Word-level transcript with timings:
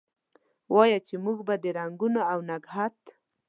وایه! 0.73 0.99
چې 1.07 1.15
موږ 1.25 1.37
به 1.47 1.55
د 1.63 1.65
رنګونو 1.79 2.19
اونګهت، 2.31 2.97